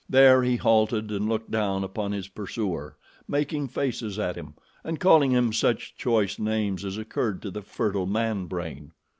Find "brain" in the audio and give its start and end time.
8.47-8.93